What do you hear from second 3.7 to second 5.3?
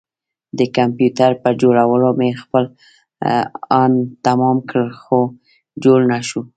ان تمام کړ خو